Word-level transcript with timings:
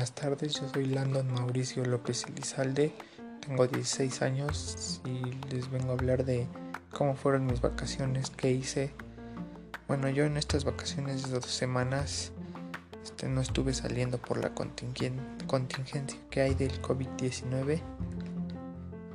buenas 0.00 0.14
tardes. 0.14 0.54
Yo 0.54 0.66
soy 0.66 0.86
Landon 0.86 1.30
Mauricio 1.30 1.84
López 1.84 2.24
Elizalde. 2.24 2.90
Tengo 3.46 3.66
16 3.66 4.22
años 4.22 5.02
y 5.04 5.20
les 5.54 5.70
vengo 5.70 5.90
a 5.90 5.92
hablar 5.92 6.24
de 6.24 6.46
cómo 6.90 7.14
fueron 7.14 7.44
mis 7.44 7.60
vacaciones, 7.60 8.30
qué 8.30 8.50
hice. 8.50 8.94
Bueno, 9.88 10.08
yo 10.08 10.24
en 10.24 10.38
estas 10.38 10.64
vacaciones 10.64 11.24
de 11.24 11.32
dos 11.32 11.44
semanas 11.44 12.32
este, 13.04 13.28
no 13.28 13.42
estuve 13.42 13.74
saliendo 13.74 14.16
por 14.16 14.38
la 14.38 14.54
contingencia 14.54 16.18
que 16.30 16.40
hay 16.40 16.54
del 16.54 16.80
COVID-19. 16.80 17.82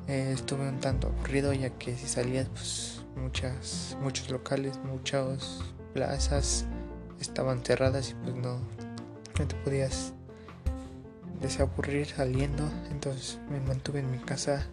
Eh, 0.06 0.30
estuve 0.32 0.68
un 0.68 0.78
tanto 0.78 1.08
aburrido 1.08 1.52
ya 1.52 1.70
que 1.70 1.96
si 1.96 2.06
salías, 2.06 2.48
pues 2.50 3.04
muchas, 3.16 3.96
muchos 4.00 4.30
locales, 4.30 4.78
muchas 4.84 5.64
plazas 5.94 6.64
estaban 7.20 7.64
cerradas 7.64 8.10
y 8.10 8.14
pues 8.22 8.36
no, 8.36 8.60
no 9.36 9.48
te 9.48 9.56
podías 9.64 10.12
desaburrir 11.40 12.06
saliendo. 12.06 12.68
Entonces 12.90 13.38
me 13.50 13.60
mantuve 13.60 14.00
en 14.00 14.10
mi 14.10 14.18
casa 14.18 14.66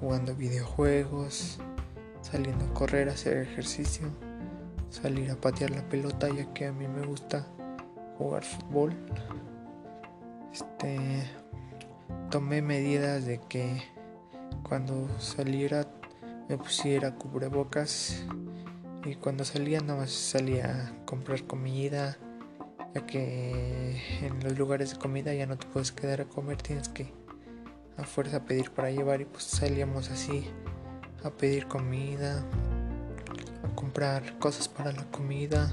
jugando 0.00 0.34
videojuegos, 0.34 1.58
saliendo 2.20 2.64
a 2.64 2.74
correr, 2.74 3.08
hacer 3.08 3.38
ejercicio, 3.38 4.08
salir 4.90 5.30
a 5.30 5.36
patear 5.36 5.70
la 5.70 5.88
pelota 5.88 6.28
ya 6.28 6.52
que 6.52 6.66
a 6.66 6.72
mí 6.72 6.88
me 6.88 7.06
gusta 7.06 7.46
jugar 8.18 8.44
fútbol. 8.44 8.94
Este 10.52 11.24
tomé 12.30 12.62
medidas 12.62 13.24
de 13.24 13.40
que 13.48 13.82
cuando 14.62 15.08
saliera 15.20 15.86
me 16.48 16.58
pusiera 16.58 17.14
cubrebocas 17.14 18.24
y 19.04 19.14
cuando 19.16 19.44
salía 19.44 19.80
nada 19.80 20.00
más 20.00 20.10
salía 20.10 20.88
a 20.88 21.04
comprar 21.06 21.44
comida 21.44 22.16
ya 22.94 23.06
que 23.06 24.00
en 24.22 24.42
los 24.42 24.56
lugares 24.58 24.92
de 24.92 24.98
comida 24.98 25.34
ya 25.34 25.46
no 25.46 25.56
te 25.56 25.66
puedes 25.66 25.92
quedar 25.92 26.20
a 26.20 26.24
comer, 26.26 26.62
tienes 26.62 26.88
que 26.88 27.12
a 27.96 28.04
fuerza 28.04 28.44
pedir 28.44 28.70
para 28.70 28.90
llevar 28.90 29.20
y 29.20 29.24
pues 29.24 29.44
salíamos 29.44 30.10
así 30.10 30.46
a 31.24 31.30
pedir 31.30 31.66
comida, 31.66 32.44
a 33.64 33.74
comprar 33.74 34.38
cosas 34.38 34.68
para 34.68 34.92
la 34.92 35.04
comida, 35.10 35.72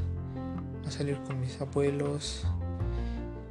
a 0.85 0.91
salir 0.91 1.19
con 1.23 1.39
mis 1.39 1.59
abuelos. 1.61 2.47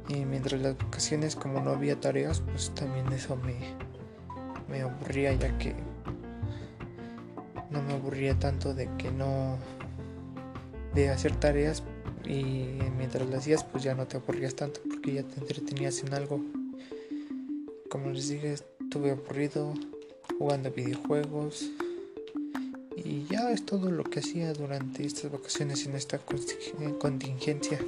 Y 0.09 0.25
mientras 0.25 0.61
las 0.61 0.77
vacaciones 0.77 1.35
como 1.35 1.61
no 1.61 1.71
había 1.71 1.99
tareas 1.99 2.41
pues 2.41 2.71
también 2.75 3.07
eso 3.13 3.37
me, 3.37 3.55
me 4.67 4.81
aburría 4.81 5.31
ya 5.33 5.57
que 5.57 5.73
no 7.69 7.81
me 7.81 7.93
aburría 7.93 8.37
tanto 8.37 8.73
de 8.73 8.89
que 8.97 9.11
no 9.11 9.57
de 10.93 11.09
hacer 11.09 11.33
tareas 11.37 11.83
y 12.25 12.79
mientras 12.97 13.29
lo 13.29 13.37
hacías 13.37 13.63
pues 13.63 13.83
ya 13.83 13.95
no 13.95 14.07
te 14.07 14.17
aburrías 14.17 14.55
tanto 14.55 14.81
porque 14.87 15.13
ya 15.13 15.23
te 15.23 15.39
entretenías 15.39 16.03
en 16.03 16.13
algo. 16.13 16.43
Como 17.89 18.09
les 18.11 18.29
dije, 18.29 18.53
estuve 18.53 19.11
aburrido 19.11 19.73
jugando 20.37 20.71
videojuegos 20.71 21.69
y 22.95 23.25
ya 23.29 23.51
es 23.51 23.65
todo 23.65 23.91
lo 23.91 24.03
que 24.03 24.19
hacía 24.19 24.53
durante 24.53 25.05
estas 25.05 25.31
vacaciones 25.31 25.85
en 25.85 25.95
esta 25.95 26.19
contingencia. 26.99 27.79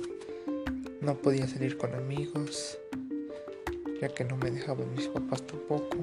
No 1.01 1.15
podía 1.15 1.47
salir 1.47 1.77
con 1.77 1.93
amigos, 1.93 2.77
ya 4.01 4.09
que 4.09 4.23
no 4.23 4.37
me 4.37 4.51
dejaban 4.51 4.93
mis 4.93 5.07
papás 5.07 5.45
tampoco. 5.45 5.97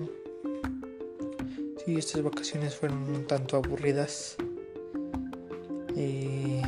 Sí, 1.84 1.96
estas 1.96 2.22
vacaciones 2.22 2.76
fueron 2.76 3.02
un 3.04 3.26
tanto 3.26 3.56
aburridas. 3.56 4.36
Y 5.96 6.60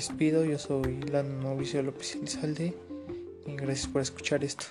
despido. 0.00 0.46
Yo 0.46 0.58
soy 0.58 0.98
Lando 1.12 1.46
Mauricio 1.46 1.82
López 1.82 2.14
Elizalde 2.14 2.74
y 3.46 3.54
gracias 3.54 3.86
por 3.86 4.00
escuchar 4.00 4.42
esto. 4.42 4.64